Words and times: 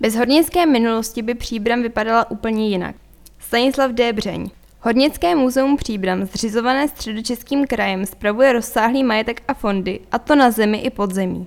Bez 0.00 0.14
hornické 0.14 0.66
minulosti 0.66 1.22
by 1.22 1.34
Příbram 1.34 1.82
vypadala 1.82 2.30
úplně 2.30 2.68
jinak. 2.68 2.96
Stanislav 3.38 3.90
Débřeň. 3.90 4.50
Hornické 4.80 5.34
muzeum 5.34 5.76
Příbram, 5.76 6.24
zřizované 6.24 6.88
středočeským 6.88 7.66
krajem, 7.66 8.06
spravuje 8.06 8.52
rozsáhlý 8.52 9.04
majetek 9.04 9.42
a 9.48 9.54
fondy, 9.54 10.00
a 10.12 10.18
to 10.18 10.34
na 10.34 10.50
zemi 10.50 10.78
i 10.78 10.90
pod 10.90 11.12
zemí. 11.12 11.46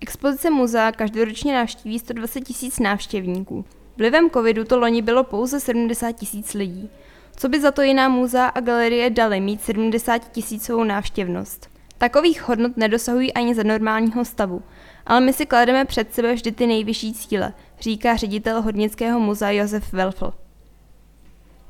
Expozice 0.00 0.50
muzea 0.50 0.92
každoročně 0.92 1.54
navštíví 1.54 1.98
120 1.98 2.40
tisíc 2.40 2.78
návštěvníků. 2.78 3.64
Vlivem 3.96 4.30
covidu 4.30 4.64
to 4.64 4.78
loni 4.78 5.02
bylo 5.02 5.24
pouze 5.24 5.60
70 5.60 6.12
tisíc 6.12 6.54
lidí. 6.54 6.90
Co 7.36 7.48
by 7.48 7.60
za 7.60 7.70
to 7.70 7.82
jiná 7.82 8.08
muzea 8.08 8.46
a 8.46 8.60
galerie 8.60 9.10
dali 9.10 9.40
mít 9.40 9.62
70 9.62 10.32
tisícovou 10.32 10.84
návštěvnost? 10.84 11.74
Takových 11.98 12.48
hodnot 12.48 12.76
nedosahují 12.76 13.32
ani 13.32 13.54
za 13.54 13.62
normálního 13.62 14.24
stavu, 14.24 14.62
ale 15.06 15.20
my 15.20 15.32
si 15.32 15.46
klademe 15.46 15.84
před 15.84 16.14
sebe 16.14 16.34
vždy 16.34 16.52
ty 16.52 16.66
nejvyšší 16.66 17.14
cíle, 17.14 17.52
říká 17.84 18.16
ředitel 18.16 18.62
Hodnického 18.62 19.20
muzea 19.20 19.50
Josef 19.50 19.92
Welfl. 19.92 20.32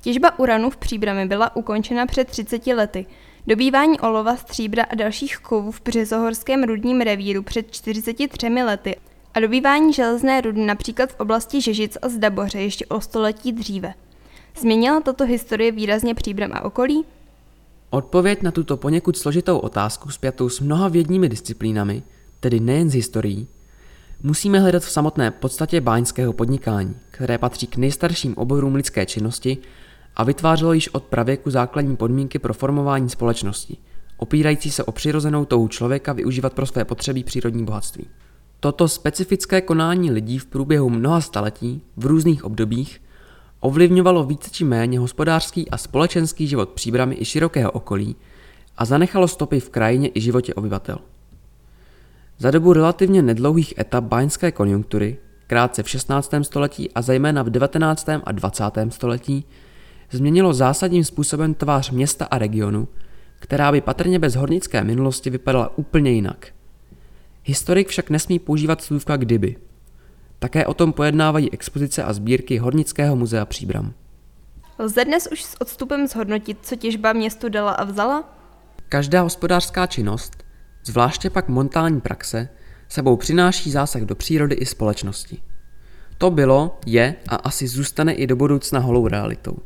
Těžba 0.00 0.38
uranu 0.38 0.70
v 0.70 0.76
Příbrami 0.76 1.26
byla 1.26 1.56
ukončena 1.56 2.06
před 2.06 2.28
30 2.28 2.66
lety. 2.66 3.06
Dobývání 3.46 4.00
olova, 4.00 4.36
stříbra 4.36 4.84
a 4.84 4.94
dalších 4.94 5.38
kovů 5.38 5.70
v 5.70 5.82
Březohorském 5.84 6.64
rudním 6.64 7.00
revíru 7.00 7.42
před 7.42 7.70
43 7.70 8.48
lety 8.48 8.96
a 9.34 9.40
dobývání 9.40 9.92
železné 9.92 10.40
rudy 10.40 10.60
například 10.60 11.12
v 11.12 11.20
oblasti 11.20 11.60
Žežic 11.60 11.98
a 12.02 12.08
Zdaboře 12.08 12.58
ještě 12.58 12.86
o 12.86 13.00
století 13.00 13.52
dříve. 13.52 13.94
Změnila 14.60 15.00
tato 15.00 15.24
historie 15.24 15.72
výrazně 15.72 16.14
Příbram 16.14 16.50
a 16.52 16.64
okolí? 16.64 17.04
Odpověď 17.90 18.42
na 18.42 18.50
tuto 18.50 18.76
poněkud 18.76 19.16
složitou 19.16 19.58
otázku 19.58 20.10
spjatou 20.10 20.48
s 20.48 20.60
mnoha 20.60 20.88
vědními 20.88 21.28
disciplínami, 21.28 22.02
tedy 22.40 22.60
nejen 22.60 22.90
z 22.90 22.94
historií, 22.94 23.48
musíme 24.24 24.60
hledat 24.60 24.82
v 24.82 24.90
samotné 24.90 25.30
podstatě 25.30 25.80
báňského 25.80 26.32
podnikání, 26.32 26.96
které 27.10 27.38
patří 27.38 27.66
k 27.66 27.76
nejstarším 27.76 28.34
oborům 28.36 28.74
lidské 28.74 29.06
činnosti 29.06 29.58
a 30.16 30.24
vytvářelo 30.24 30.72
již 30.72 30.88
od 30.88 31.04
pravěku 31.04 31.50
základní 31.50 31.96
podmínky 31.96 32.38
pro 32.38 32.54
formování 32.54 33.10
společnosti, 33.10 33.76
opírající 34.16 34.70
se 34.70 34.84
o 34.84 34.92
přirozenou 34.92 35.44
touhu 35.44 35.68
člověka 35.68 36.12
využívat 36.12 36.52
pro 36.52 36.66
své 36.66 36.84
potřeby 36.84 37.24
přírodní 37.24 37.64
bohatství. 37.64 38.06
Toto 38.60 38.88
specifické 38.88 39.60
konání 39.60 40.10
lidí 40.10 40.38
v 40.38 40.46
průběhu 40.46 40.90
mnoha 40.90 41.20
staletí, 41.20 41.82
v 41.96 42.06
různých 42.06 42.44
obdobích, 42.44 43.02
ovlivňovalo 43.60 44.24
více 44.24 44.50
či 44.50 44.64
méně 44.64 44.98
hospodářský 44.98 45.70
a 45.70 45.76
společenský 45.76 46.46
život 46.46 46.68
příbramy 46.68 47.16
i 47.20 47.24
širokého 47.24 47.70
okolí 47.70 48.16
a 48.76 48.84
zanechalo 48.84 49.28
stopy 49.28 49.60
v 49.60 49.70
krajině 49.70 50.10
i 50.14 50.20
životě 50.20 50.54
obyvatel. 50.54 50.98
Za 52.38 52.50
dobu 52.50 52.72
relativně 52.72 53.22
nedlouhých 53.22 53.78
etap 53.78 54.04
báňské 54.04 54.52
konjunktury, 54.52 55.16
krátce 55.46 55.82
v 55.82 55.88
16. 55.88 56.34
století 56.42 56.90
a 56.92 57.02
zejména 57.02 57.42
v 57.42 57.50
19. 57.50 58.08
a 58.24 58.32
20. 58.32 58.64
století, 58.88 59.44
změnilo 60.10 60.54
zásadním 60.54 61.04
způsobem 61.04 61.54
tvář 61.54 61.90
města 61.90 62.24
a 62.24 62.38
regionu, 62.38 62.88
která 63.38 63.72
by 63.72 63.80
patrně 63.80 64.18
bez 64.18 64.34
hornické 64.34 64.84
minulosti 64.84 65.30
vypadala 65.30 65.78
úplně 65.78 66.10
jinak. 66.10 66.48
Historik 67.44 67.88
však 67.88 68.10
nesmí 68.10 68.38
používat 68.38 68.82
slůvka 68.82 69.16
kdyby. 69.16 69.56
Také 70.38 70.66
o 70.66 70.74
tom 70.74 70.92
pojednávají 70.92 71.52
expozice 71.52 72.02
a 72.04 72.12
sbírky 72.12 72.58
Hornického 72.58 73.16
muzea 73.16 73.44
Příbram. 73.44 73.92
Lze 74.78 75.04
dnes 75.04 75.28
už 75.32 75.44
s 75.44 75.60
odstupem 75.60 76.06
zhodnotit, 76.06 76.58
co 76.62 76.76
těžba 76.76 77.12
městu 77.12 77.48
dala 77.48 77.72
a 77.72 77.84
vzala? 77.84 78.38
Každá 78.88 79.20
hospodářská 79.20 79.86
činnost, 79.86 80.43
zvláště 80.84 81.30
pak 81.30 81.48
montální 81.48 82.00
praxe, 82.00 82.48
sebou 82.88 83.16
přináší 83.16 83.70
zásah 83.70 84.02
do 84.02 84.14
přírody 84.14 84.54
i 84.54 84.66
společnosti. 84.66 85.38
To 86.18 86.30
bylo, 86.30 86.78
je 86.86 87.14
a 87.28 87.36
asi 87.36 87.68
zůstane 87.68 88.12
i 88.14 88.26
do 88.26 88.36
budoucna 88.36 88.80
holou 88.80 89.08
realitou. 89.08 89.56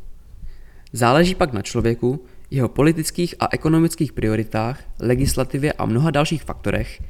Záleží 0.92 1.34
pak 1.34 1.52
na 1.52 1.62
člověku, 1.62 2.24
jeho 2.50 2.68
politických 2.68 3.34
a 3.40 3.48
ekonomických 3.52 4.12
prioritách, 4.12 4.80
legislativě 5.00 5.72
a 5.72 5.86
mnoha 5.86 6.10
dalších 6.10 6.42
faktorech, 6.42 7.02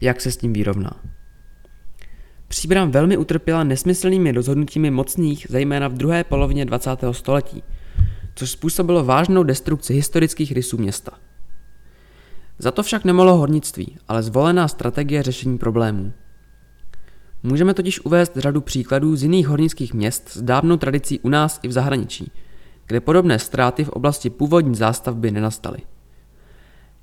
jak 0.00 0.20
se 0.20 0.30
s 0.30 0.36
tím 0.36 0.52
vyrovná. 0.52 1.00
Příbram 2.48 2.90
velmi 2.90 3.16
utrpěla 3.16 3.64
nesmyslnými 3.64 4.32
rozhodnutími 4.32 4.90
mocných, 4.90 5.46
zejména 5.50 5.88
v 5.88 5.92
druhé 5.92 6.24
polovině 6.24 6.64
20. 6.64 6.90
století, 7.12 7.62
což 8.34 8.50
způsobilo 8.50 9.04
vážnou 9.04 9.42
destrukci 9.42 9.94
historických 9.94 10.52
rysů 10.52 10.78
města. 10.78 11.12
Za 12.58 12.70
to 12.70 12.82
však 12.82 13.04
nemohlo 13.04 13.36
hornictví, 13.36 13.96
ale 14.08 14.22
zvolená 14.22 14.68
strategie 14.68 15.22
řešení 15.22 15.58
problémů. 15.58 16.12
Můžeme 17.42 17.74
totiž 17.74 18.00
uvést 18.04 18.36
řadu 18.36 18.60
příkladů 18.60 19.16
z 19.16 19.22
jiných 19.22 19.48
hornických 19.48 19.94
měst 19.94 20.28
s 20.28 20.42
dávnou 20.42 20.76
tradicí 20.76 21.20
u 21.20 21.28
nás 21.28 21.60
i 21.62 21.68
v 21.68 21.72
zahraničí, 21.72 22.32
kde 22.86 23.00
podobné 23.00 23.38
ztráty 23.38 23.84
v 23.84 23.88
oblasti 23.88 24.30
původní 24.30 24.74
zástavby 24.74 25.30
nenastaly. 25.30 25.78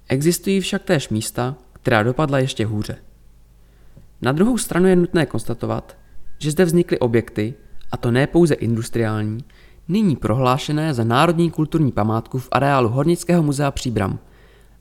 Existují 0.07 0.59
však 0.59 0.83
též 0.83 1.09
místa, 1.09 1.55
která 1.73 2.03
dopadla 2.03 2.39
ještě 2.39 2.65
hůře. 2.65 2.97
Na 4.21 4.31
druhou 4.31 4.57
stranu 4.57 4.87
je 4.87 4.95
nutné 4.95 5.25
konstatovat, 5.25 5.97
že 6.37 6.51
zde 6.51 6.65
vznikly 6.65 6.99
objekty, 6.99 7.53
a 7.91 7.97
to 7.97 8.11
ne 8.11 8.27
pouze 8.27 8.53
industriální, 8.53 9.43
nyní 9.87 10.15
prohlášené 10.15 10.93
za 10.93 11.03
národní 11.03 11.51
kulturní 11.51 11.91
památku 11.91 12.39
v 12.39 12.49
areálu 12.51 12.89
Hornického 12.89 13.43
muzea 13.43 13.71
Příbram, 13.71 14.19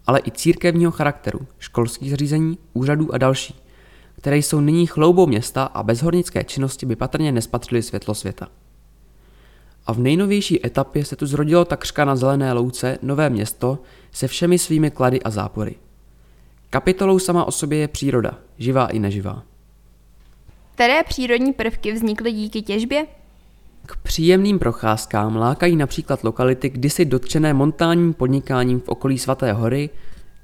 ale 0.07 0.21
i 0.27 0.31
církevního 0.31 0.91
charakteru, 0.91 1.41
školských 1.59 2.11
zařízení, 2.11 2.59
úřadů 2.73 3.15
a 3.15 3.19
další, 3.19 3.55
které 4.17 4.37
jsou 4.37 4.61
nyní 4.61 4.87
chloubou 4.87 5.27
města 5.27 5.65
a 5.65 5.83
bez 5.83 6.03
hornické 6.03 6.45
činnosti 6.45 6.87
by 6.87 6.97
patrně 6.97 7.33
nespatřili 7.33 7.83
světlo 7.83 8.15
světa. 8.15 8.49
A 9.87 9.93
v 9.93 9.99
nejnovější 9.99 10.67
etapě 10.67 11.05
se 11.05 11.17
tu 11.17 11.27
zrodilo 11.27 11.65
takřka 11.65 12.05
na 12.05 12.17
zelené 12.17 12.53
louce 12.53 12.99
nové 13.03 13.31
město 13.31 13.79
se 14.13 14.29
všemi 14.29 14.59
svými 14.59 14.91
klady 14.91 15.23
a 15.23 15.31
zápory– 15.31 15.75
Kapitolou 16.71 17.19
sama 17.19 17.45
o 17.45 17.51
sobě 17.51 17.79
je 17.79 17.89
příroda, 17.89 18.39
živá 18.59 18.87
i 18.87 18.99
neživá. 18.99 19.43
Které 20.75 21.03
přírodní 21.03 21.53
prvky 21.53 21.93
vznikly 21.93 22.33
díky 22.33 22.63
těžbě? 22.63 23.07
K 23.87 23.97
příjemným 23.97 24.59
procházkám 24.59 25.37
lákají 25.37 25.77
například 25.77 26.25
lokality 26.25 26.69
kdysi 26.69 27.05
dotčené 27.05 27.55
montánním 27.55 28.15
podnikáním 28.15 28.81
v 28.81 28.89
okolí 28.89 29.19
Svaté 29.19 29.53
hory, 29.53 29.91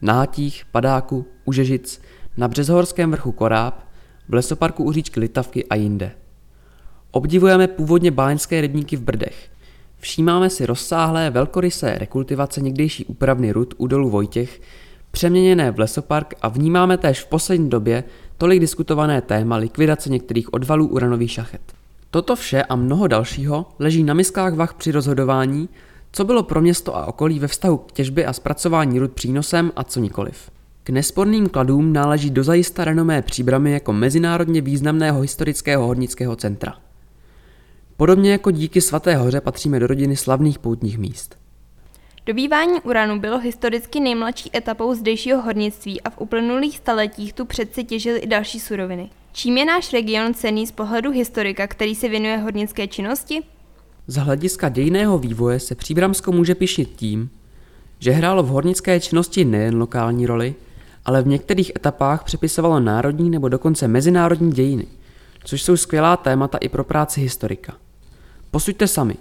Nátích, 0.03 0.65
Padáku, 0.73 1.27
Užežic, 1.45 2.01
na 2.37 2.49
Březhorském 2.49 3.11
vrchu 3.11 3.33
Koráb, 3.33 3.87
v 4.29 4.35
lesoparku 4.35 4.85
u 4.85 4.93
říčky 4.93 5.21
Litavky 5.21 5.65
a 5.65 5.75
jinde. 5.75 6.13
Obdivujeme 7.11 7.69
původně 7.69 8.11
báňské 8.11 8.61
rybníky 8.61 8.97
v 8.97 9.03
Brdech. 9.03 9.51
Všímáme 9.99 10.51
si 10.51 10.67
rozsáhlé 10.67 11.31
velkorysé 11.31 11.99
rekultivace 11.99 12.61
někdejší 12.61 13.05
úpravny 13.05 13.53
rud 13.53 13.75
u 13.77 13.87
dolu 13.87 14.11
Vojtěch, 14.11 14.61
přeměněné 15.11 15.71
v 15.71 15.79
lesopark 15.79 16.35
a 16.43 16.49
vnímáme 16.49 16.99
též 16.99 17.21
v 17.21 17.27
poslední 17.27 17.71
době 17.71 18.05
tolik 18.39 18.61
diskutované 18.61 19.21
téma 19.21 19.57
likvidace 19.57 20.11
některých 20.11 20.55
odvalů 20.55 20.87
uranových 20.87 21.31
šachet. 21.31 21.76
Toto 22.11 22.37
vše 22.37 22.63
a 22.63 22.77
mnoho 22.77 23.07
dalšího 23.07 23.67
leží 23.79 24.05
na 24.05 24.15
miskách 24.15 24.55
vah 24.55 24.75
při 24.75 24.93
rozhodování, 24.93 25.69
co 26.13 26.25
bylo 26.25 26.43
pro 26.43 26.61
město 26.61 26.97
a 26.97 27.07
okolí 27.07 27.39
ve 27.39 27.49
vztahu 27.49 27.77
k 27.77 27.93
těžbě 27.93 28.27
a 28.27 28.33
zpracování 28.33 28.99
rud 28.99 29.13
přínosem 29.13 29.73
a 29.77 29.85
co 29.85 30.01
nikoliv. 30.01 30.51
K 30.83 30.91
nesporným 30.91 31.49
kladům 31.49 31.93
náleží 31.93 32.31
dozajista 32.31 32.85
renomé 32.85 33.23
příbramy 33.23 33.73
jako 33.73 33.93
mezinárodně 33.93 34.61
významného 34.61 35.21
historického 35.21 35.87
hornického 35.87 36.37
centra. 36.37 36.75
Podobně 37.97 38.33
jako 38.33 38.51
díky 38.51 38.81
Svaté 38.81 39.17
hoře 39.17 39.41
patříme 39.41 39.81
do 39.81 39.87
rodiny 39.87 40.17
slavných 40.17 40.59
poutních 40.59 40.99
míst. 40.99 41.37
Dobývání 42.27 42.81
uranu 42.81 43.21
bylo 43.21 43.39
historicky 43.39 44.01
nejmladší 44.01 44.51
etapou 44.57 44.95
zdejšího 44.95 45.43
hornictví 45.43 46.01
a 46.01 46.11
v 46.11 46.19
uplynulých 46.19 46.77
staletích 46.77 47.33
tu 47.33 47.45
přeci 47.45 47.85
těžili 47.85 48.19
i 48.19 48.27
další 48.27 48.61
suroviny. 48.61 49.11
Čím 49.37 49.59
je 49.59 49.65
náš 49.65 49.93
region 49.93 50.35
cený 50.35 50.67
z 50.67 50.73
pohledu 50.73 51.11
historika, 51.11 51.67
který 51.67 51.95
se 51.95 52.09
věnuje 52.09 52.37
hornické 52.37 52.87
činnosti? 52.87 53.43
Z 54.07 54.17
hlediska 54.17 54.69
dějného 54.69 55.19
vývoje 55.19 55.61
se 55.61 55.75
Příbramsko 55.75 56.33
může 56.33 56.55
pišnit 56.55 56.93
tím, 56.97 57.31
že 57.99 58.11
hrálo 58.11 58.43
v 58.43 58.47
hornické 58.47 59.01
činnosti 59.01 59.45
nejen 59.45 59.79
lokální 59.79 60.27
roli, 60.27 60.55
ale 61.05 61.23
v 61.23 61.27
některých 61.27 61.73
etapách 61.77 62.25
přepisovalo 62.25 62.81
národní 62.81 63.31
nebo 63.31 63.49
dokonce 63.49 63.89
mezinárodní 63.89 64.53
dějiny, 64.53 64.87
což 65.45 65.63
jsou 65.63 65.77
skvělá 65.77 66.17
témata 66.17 66.59
i 66.59 66.69
pro 66.69 66.85
práci 66.85 67.21
historika. 67.21 67.77
Posuďte 68.51 68.89
sami, 68.89 69.17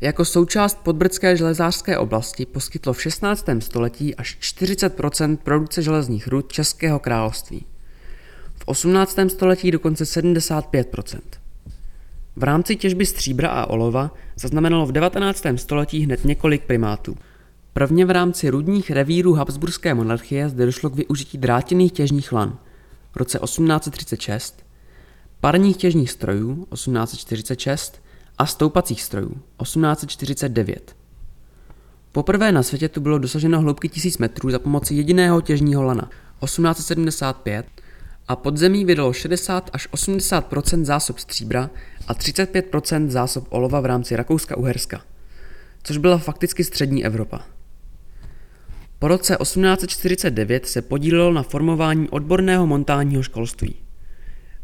jako 0.00 0.24
součást 0.24 0.78
podbrdské 0.82 1.36
železářské 1.36 1.98
oblasti 1.98 2.46
poskytlo 2.46 2.92
v 2.92 3.02
16. 3.02 3.46
století 3.58 4.14
až 4.14 4.38
40% 4.40 5.36
produkce 5.36 5.82
železných 5.82 6.28
rud 6.28 6.52
Českého 6.52 6.98
království. 6.98 7.64
V 8.66 8.68
18. 8.68 9.18
století 9.28 9.70
dokonce 9.70 10.04
75% 10.04 11.20
V 12.36 12.42
rámci 12.42 12.76
těžby 12.76 13.06
stříbra 13.06 13.48
a 13.48 13.66
olova 13.66 14.14
zaznamenalo 14.36 14.86
v 14.86 14.92
19. 14.92 15.46
století 15.56 16.00
hned 16.00 16.24
několik 16.24 16.64
primátů. 16.64 17.16
Prvně 17.72 18.04
v 18.04 18.10
rámci 18.10 18.50
rudních 18.50 18.90
revírů 18.90 19.34
Habsburské 19.34 19.94
monarchie 19.94 20.48
zde 20.48 20.66
došlo 20.66 20.90
k 20.90 20.94
využití 20.94 21.38
drátěných 21.38 21.92
těžních 21.92 22.32
lan 22.32 22.58
v 23.12 23.16
roce 23.16 23.38
1836, 23.38 24.66
parních 25.40 25.76
těžních 25.76 26.10
strojů 26.10 26.66
1846 26.72 28.02
a 28.38 28.46
stoupacích 28.46 29.02
strojů 29.02 29.30
1849. 29.62 30.96
Poprvé 32.12 32.52
na 32.52 32.62
světě 32.62 32.88
tu 32.88 33.00
bylo 33.00 33.18
dosaženo 33.18 33.60
hloubky 33.60 33.88
1000 33.88 34.18
metrů 34.18 34.50
za 34.50 34.58
pomoci 34.58 34.94
jediného 34.94 35.40
těžního 35.40 35.82
lana 35.82 36.10
1875 36.44 37.66
a 38.28 38.36
podzemí 38.36 38.84
vydalo 38.84 39.12
60 39.12 39.70
až 39.72 39.88
80% 39.88 40.84
zásob 40.84 41.18
stříbra 41.18 41.70
a 42.08 42.14
35% 42.14 43.08
zásob 43.08 43.46
olova 43.50 43.80
v 43.80 43.86
rámci 43.86 44.16
Rakouska-Uherska, 44.16 45.00
což 45.82 45.96
byla 45.96 46.18
fakticky 46.18 46.64
střední 46.64 47.04
Evropa. 47.04 47.46
Po 48.98 49.08
roce 49.08 49.36
1849 49.42 50.66
se 50.66 50.82
podílelo 50.82 51.32
na 51.32 51.42
formování 51.42 52.08
odborného 52.08 52.66
montánního 52.66 53.22
školství. 53.22 53.74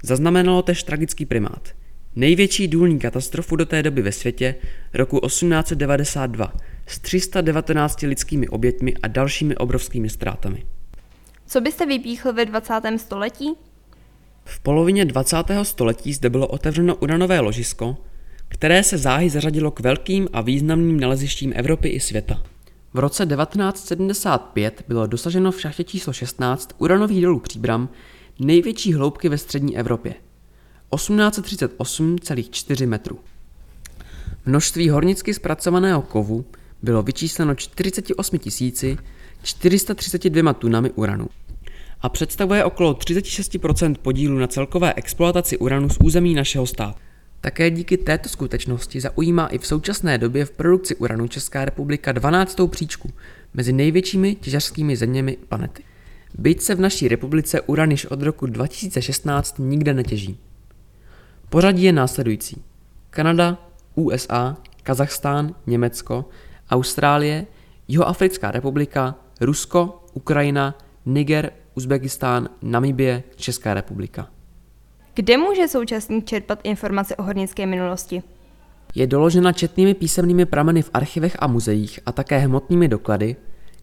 Zaznamenalo 0.03 0.62
tež 0.62 0.82
tragický 0.82 1.26
primát. 1.26 1.69
Největší 2.17 2.69
důlní 2.69 2.99
katastrofu 2.99 3.56
do 3.56 3.67
té 3.67 3.82
doby 3.82 4.03
ve 4.03 4.12
světě 4.12 4.55
roku 4.94 5.20
1892 5.20 6.53
s 6.87 6.99
319 6.99 8.03
lidskými 8.03 8.49
oběťmi 8.49 8.94
a 9.03 9.08
dalšími 9.08 9.56
obrovskými 9.56 10.08
ztrátami. 10.08 10.65
Co 11.52 11.60
byste 11.60 11.87
vypíchl 11.87 12.32
ve 12.32 12.44
20. 12.44 12.81
století? 12.96 13.54
V 14.44 14.60
polovině 14.60 15.04
20. 15.04 15.37
století 15.62 16.12
zde 16.12 16.31
bylo 16.31 16.46
otevřeno 16.46 16.96
uranové 16.96 17.40
ložisko, 17.40 17.96
které 18.49 18.82
se 18.82 18.99
záhy 18.99 19.31
zařadilo 19.31 19.70
k 19.70 19.81
velkým 19.81 20.28
a 20.32 20.40
významným 20.40 21.00
nalezištím 21.00 21.52
Evropy 21.56 21.88
i 21.88 22.00
světa. 22.00 22.43
V 22.94 22.99
roce 22.99 23.26
1975 23.26 24.84
bylo 24.88 25.06
dosaženo 25.06 25.52
v 25.52 25.60
šachtě 25.60 25.84
číslo 25.84 26.12
16 26.12 26.70
uranových 26.78 27.22
dolů 27.22 27.40
Příbram 27.40 27.88
největší 28.38 28.94
hloubky 28.94 29.28
ve 29.28 29.38
střední 29.38 29.78
Evropě. 29.78 30.14
1838,4 30.93 32.88
metrů. 32.88 33.19
Množství 34.46 34.88
hornicky 34.88 35.34
zpracovaného 35.34 36.02
kovu 36.02 36.44
bylo 36.82 37.02
vyčísleno 37.02 37.55
48 37.55 38.38
432 39.43 40.52
tunami 40.52 40.90
uranu 40.90 41.28
a 42.02 42.08
představuje 42.08 42.64
okolo 42.64 42.93
36% 42.93 43.94
podílu 44.02 44.38
na 44.38 44.46
celkové 44.46 44.94
exploataci 44.94 45.58
uranu 45.58 45.88
z 45.88 45.99
území 46.04 46.34
našeho 46.34 46.66
státu. 46.66 46.99
Také 47.40 47.70
díky 47.70 47.96
této 47.96 48.28
skutečnosti 48.28 49.00
zaujímá 49.00 49.46
i 49.46 49.58
v 49.58 49.66
současné 49.66 50.19
době 50.19 50.44
v 50.44 50.50
produkci 50.50 50.96
uranu 50.96 51.28
Česká 51.28 51.64
republika 51.64 52.12
12. 52.12 52.58
příčku 52.70 53.10
mezi 53.54 53.72
největšími 53.72 54.34
těžařskými 54.34 54.96
zeměmi 54.96 55.37
planety. 55.49 55.82
Byť 56.38 56.60
se 56.60 56.75
v 56.75 56.81
naší 56.81 57.08
republice 57.08 57.60
uran 57.60 57.90
již 57.90 58.06
od 58.06 58.22
roku 58.22 58.46
2016 58.46 59.58
nikde 59.58 59.94
netěží. 59.94 60.38
Pořadí 61.48 61.82
je 61.82 61.93
následující. 61.93 62.62
Kanada, 63.10 63.58
USA, 63.94 64.56
Kazachstán, 64.82 65.55
Německo, 65.66 66.25
Austrálie, 66.70 67.46
Jihoafrická 67.88 68.50
republika, 68.50 69.14
Rusko, 69.40 70.05
Ukrajina, 70.12 70.78
Niger, 71.06 71.52
Uzbekistán, 71.74 72.48
Namibie, 72.62 73.22
Česká 73.36 73.74
republika. 73.74 74.28
Kde 75.14 75.36
může 75.36 75.69
současník 75.69 76.24
čerpat 76.24 76.60
informace 76.62 77.16
o 77.16 77.22
hornické 77.22 77.66
minulosti? 77.66 78.22
Je 78.94 79.06
doložena 79.06 79.52
četnými 79.52 79.94
písemnými 79.94 80.46
prameny 80.46 80.82
v 80.82 80.90
archivech 80.94 81.36
a 81.38 81.46
muzeích 81.46 82.00
a 82.06 82.12
také 82.12 82.38
hmotnými 82.38 82.88
doklady, 82.88 83.36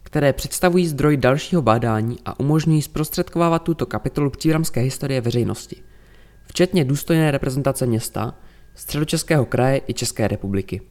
které 0.03 0.33
představují 0.33 0.87
zdroj 0.87 1.17
dalšího 1.17 1.61
bádání 1.61 2.17
a 2.25 2.39
umožňují 2.39 2.81
zprostředkovávat 2.81 3.63
tuto 3.63 3.85
kapitolu 3.85 4.29
příramské 4.29 4.81
historie 4.81 5.21
veřejnosti, 5.21 5.75
včetně 6.45 6.85
důstojné 6.85 7.31
reprezentace 7.31 7.85
města, 7.85 8.35
středočeského 8.75 9.45
kraje 9.45 9.81
i 9.87 9.93
České 9.93 10.27
republiky. 10.27 10.81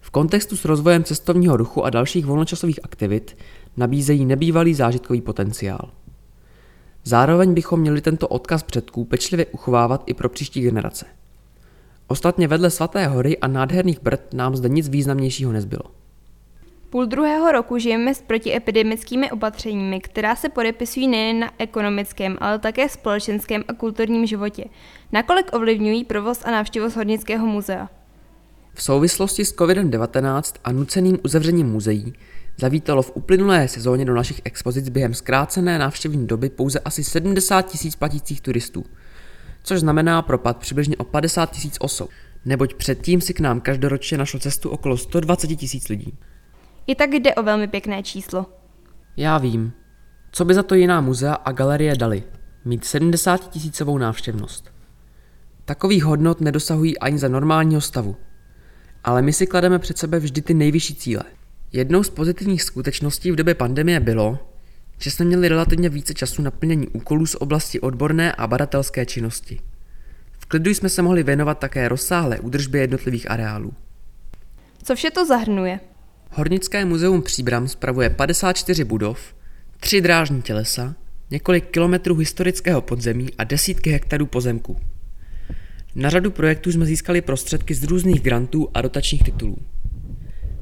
V 0.00 0.10
kontextu 0.10 0.56
s 0.56 0.64
rozvojem 0.64 1.04
cestovního 1.04 1.56
ruchu 1.56 1.84
a 1.84 1.90
dalších 1.90 2.26
volnočasových 2.26 2.80
aktivit 2.82 3.36
nabízejí 3.76 4.24
nebývalý 4.24 4.74
zážitkový 4.74 5.20
potenciál. 5.20 5.90
Zároveň 7.04 7.54
bychom 7.54 7.80
měli 7.80 8.00
tento 8.00 8.28
odkaz 8.28 8.62
předků 8.62 9.04
pečlivě 9.04 9.46
uchovávat 9.46 10.02
i 10.06 10.14
pro 10.14 10.28
příští 10.28 10.60
generace. 10.60 11.06
Ostatně 12.06 12.48
vedle 12.48 12.70
Svaté 12.70 13.06
hory 13.06 13.38
a 13.38 13.46
nádherných 13.46 14.02
brd 14.02 14.34
nám 14.34 14.56
zde 14.56 14.68
nic 14.68 14.88
významnějšího 14.88 15.52
nezbylo. 15.52 15.82
Půl 16.90 17.06
druhého 17.06 17.52
roku 17.52 17.78
žijeme 17.78 18.14
s 18.14 18.22
protiepidemickými 18.22 19.30
opatřeními, 19.30 20.00
která 20.00 20.36
se 20.36 20.48
podepisují 20.48 21.08
nejen 21.08 21.38
na 21.38 21.50
ekonomickém, 21.58 22.36
ale 22.40 22.58
také 22.58 22.88
společenském 22.88 23.64
a 23.68 23.72
kulturním 23.72 24.26
životě. 24.26 24.64
Nakolik 25.12 25.52
ovlivňují 25.52 26.04
provoz 26.04 26.40
a 26.44 26.50
návštěvost 26.50 26.96
Hornického 26.96 27.46
muzea? 27.46 27.88
V 28.74 28.82
souvislosti 28.82 29.44
s 29.44 29.56
COVID-19 29.56 30.42
a 30.64 30.72
nuceným 30.72 31.18
uzavřením 31.24 31.66
muzeí 31.66 32.12
zavítalo 32.60 33.02
v 33.02 33.12
uplynulé 33.14 33.68
sezóně 33.68 34.04
do 34.04 34.14
našich 34.14 34.40
expozic 34.44 34.88
během 34.88 35.14
zkrácené 35.14 35.78
návštěvní 35.78 36.26
doby 36.26 36.50
pouze 36.50 36.78
asi 36.78 37.04
70 37.04 37.62
tisíc 37.62 37.96
platících 37.96 38.40
turistů, 38.40 38.84
což 39.62 39.80
znamená 39.80 40.22
propad 40.22 40.56
přibližně 40.56 40.96
o 40.96 41.04
50 41.04 41.50
tisíc 41.50 41.76
osob, 41.80 42.10
neboť 42.44 42.74
předtím 42.74 43.20
si 43.20 43.34
k 43.34 43.40
nám 43.40 43.60
každoročně 43.60 44.18
našlo 44.18 44.40
cestu 44.40 44.70
okolo 44.70 44.96
120 44.96 45.46
tisíc 45.46 45.88
lidí. 45.88 46.18
I 46.86 46.94
tak 46.94 47.10
jde 47.12 47.34
o 47.34 47.42
velmi 47.42 47.68
pěkné 47.68 48.02
číslo. 48.02 48.46
Já 49.16 49.38
vím. 49.38 49.72
Co 50.32 50.44
by 50.44 50.54
za 50.54 50.62
to 50.62 50.74
jiná 50.74 51.00
muzea 51.00 51.34
a 51.34 51.52
galerie 51.52 51.96
dali? 51.96 52.22
Mít 52.64 52.84
70 52.84 53.50
tisícovou 53.50 53.98
návštěvnost. 53.98 54.70
Takových 55.64 56.04
hodnot 56.04 56.40
nedosahují 56.40 56.98
ani 56.98 57.18
za 57.18 57.28
normálního 57.28 57.80
stavu. 57.80 58.16
Ale 59.04 59.22
my 59.22 59.32
si 59.32 59.46
klademe 59.46 59.78
před 59.78 59.98
sebe 59.98 60.18
vždy 60.18 60.42
ty 60.42 60.54
nejvyšší 60.54 60.94
cíle– 60.94 61.22
Jednou 61.72 62.02
z 62.02 62.10
pozitivních 62.10 62.62
skutečností 62.62 63.32
v 63.32 63.36
době 63.36 63.54
pandemie 63.54 64.00
bylo, 64.00 64.38
že 64.98 65.10
jsme 65.10 65.24
měli 65.24 65.48
relativně 65.48 65.88
více 65.88 66.14
času 66.14 66.42
na 66.42 66.50
plnění 66.50 66.88
úkolů 66.88 67.26
z 67.26 67.34
oblasti 67.34 67.80
odborné 67.80 68.32
a 68.32 68.46
badatelské 68.46 69.06
činnosti. 69.06 69.60
V 70.38 70.46
klidu 70.46 70.70
jsme 70.70 70.88
se 70.88 71.02
mohli 71.02 71.22
věnovat 71.22 71.58
také 71.58 71.88
rozsáhlé 71.88 72.40
údržbě 72.40 72.80
jednotlivých 72.80 73.30
areálů. 73.30 73.72
Co 74.82 74.94
vše 74.94 75.10
to 75.10 75.26
zahrnuje? 75.26 75.80
Hornické 76.30 76.84
muzeum 76.84 77.22
Příbram 77.22 77.68
spravuje 77.68 78.10
54 78.10 78.84
budov, 78.84 79.34
tři 79.80 80.00
drážní 80.00 80.42
tělesa, 80.42 80.94
několik 81.30 81.70
kilometrů 81.70 82.16
historického 82.16 82.80
podzemí 82.80 83.28
a 83.38 83.44
desítky 83.44 83.90
hektarů 83.90 84.26
pozemků. 84.26 84.76
Na 85.94 86.10
řadu 86.10 86.30
projektů 86.30 86.72
jsme 86.72 86.86
získali 86.86 87.20
prostředky 87.20 87.74
z 87.74 87.84
různých 87.84 88.22
grantů 88.22 88.68
a 88.74 88.82
dotačních 88.82 89.22
titulů. 89.22 89.56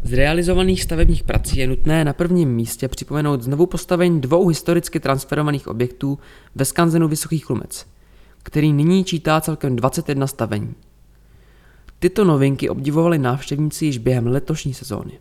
Z 0.09 0.13
realizovaných 0.13 0.83
stavebních 0.83 1.23
prací 1.23 1.59
je 1.59 1.67
nutné 1.67 2.05
na 2.05 2.13
prvním 2.13 2.55
místě 2.55 2.89
připomenout 2.89 3.43
znovu 3.43 3.67
postavení 3.67 4.21
dvou 4.21 4.49
historicky 4.49 5.01
transferovaných 5.01 5.69
objektů 5.69 6.19
ve 6.55 6.65
skanzenu 6.65 7.09
Vysokých 7.09 7.51
Lumec, 7.51 7.87
který 8.43 8.73
nyní 8.73 9.05
čítá 9.05 9.41
celkem 9.41 9.77
21 9.77 10.27
stavení. 10.27 10.75
Tyto 11.99 12.25
novinky 12.25 12.69
obdivovali 12.69 13.19
návštěvníci 13.19 13.85
již 13.85 13.99
během 13.99 14.27
letošní 14.27 14.75
sezóny. 14.75 15.13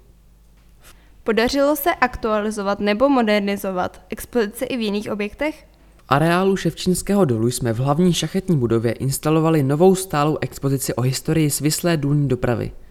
Podařilo 1.24 1.76
se 1.76 1.90
aktualizovat 1.94 2.80
nebo 2.80 3.10
modernizovat 3.10 4.02
expozice 4.10 4.66
i 4.66 4.78
v 4.78 4.82
jiných 4.82 5.12
objektech? 5.12 5.68
V 5.98 6.04
areálu 6.10 6.58
Ševčínského 6.58 7.26
dolu 7.26 7.48
jsme 7.48 7.74
v 7.74 7.78
hlavní 7.80 8.14
šachetní 8.14 8.58
budově 8.58 8.92
instalovali 8.92 9.64
novou 9.64 9.96
stálou 9.96 10.38
expozici 10.42 10.94
o 10.94 11.02
historii 11.02 11.50
svislé 11.50 11.98
důlní 11.98 12.28
dopravy– 12.28 12.72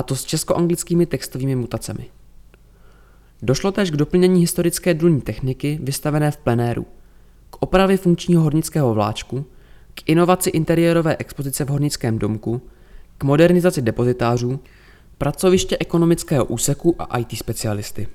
a 0.00 0.02
to 0.02 0.16
s 0.16 0.24
česko-anglickými 0.24 1.06
textovými 1.06 1.56
mutacemi. 1.56 2.10
Došlo 3.42 3.72
též 3.72 3.90
k 3.90 3.96
doplnění 3.96 4.40
historické 4.40 4.94
důlní 4.94 5.20
techniky 5.20 5.78
vystavené 5.82 6.30
v 6.30 6.36
plenéru, 6.36 6.86
k 7.50 7.56
opravě 7.60 7.96
funkčního 7.96 8.42
hornického 8.42 8.94
vláčku, 8.94 9.44
k 9.94 10.02
inovaci 10.06 10.50
interiérové 10.50 11.16
expozice 11.16 11.64
v 11.64 11.68
hornickém 11.68 12.18
domku, 12.18 12.62
k 13.18 13.24
modernizaci 13.24 13.82
depozitářů, 13.82 14.60
pracoviště 15.18 15.76
ekonomického 15.80 16.44
úseku 16.44 16.96
a 16.98 17.18
IT 17.18 17.38
specialisty. 17.38 18.08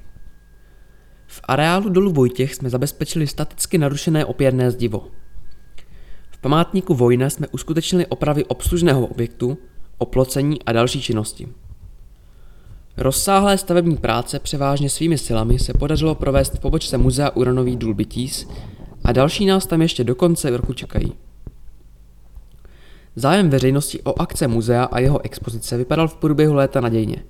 V 1.28 1.42
areálu 1.44 1.90
dolu 1.90 2.12
Vojtěch 2.12 2.56
jsme 2.56 2.70
zabezpečili 2.70 3.28
staticky 3.28 3.78
narušené 3.78 4.26
opěrné 4.26 4.72
zdivo. 4.72 5.08
V 6.32 6.38
památníku 6.38 6.96
Vojna 6.96 7.30
jsme 7.30 7.48
uskutečnili 7.48 8.06
opravy 8.06 8.46
obslužného 8.46 9.06
objektu, 9.06 9.58
oplocení 9.98 10.64
a 10.64 10.72
další 10.72 11.02
činnosti. 11.02 11.48
Rozsáhlé 12.98 13.58
stavební 13.58 13.98
práce 13.98 14.40
převážně 14.40 14.90
svými 14.90 15.18
silami 15.18 15.60
se 15.60 15.74
podařilo 15.74 16.16
provést 16.16 16.54
v 16.54 16.60
pobočce 16.60 16.98
muzea 16.98 17.30
Uranový 17.30 17.76
důl 17.76 17.94
Bytís 17.94 18.48
a 19.04 19.12
další 19.12 19.46
nás 19.46 19.66
tam 19.66 19.82
ještě 19.82 20.04
do 20.04 20.16
konce 20.16 20.58
roku 20.58 20.74
čekají. 20.74 21.14
Zájem 23.16 23.50
veřejnosti 23.50 24.02
o 24.02 24.22
akce 24.22 24.48
muzea 24.48 24.84
a 24.84 25.00
jeho 25.00 25.26
expozice 25.26 25.78
vypadal 25.78 26.08
v 26.08 26.16
průběhu 26.16 26.54
léta 26.54 26.82
nadějně, 26.82 27.24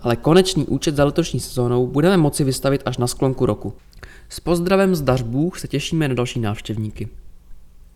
ale 0.00 0.16
konečný 0.16 0.66
účet 0.66 0.96
za 0.96 1.04
letošní 1.04 1.40
sezónou 1.40 1.86
budeme 1.86 2.16
moci 2.16 2.44
vystavit 2.44 2.82
až 2.84 2.98
na 2.98 3.06
sklonku 3.06 3.46
roku. 3.46 3.74
S 4.28 4.40
pozdravem 4.40 4.94
z 4.94 5.02
Dařbůh 5.02 5.58
se 5.58 5.68
těšíme 5.68 6.08
na 6.08 6.14
další 6.14 6.40
návštěvníky. 6.40 7.08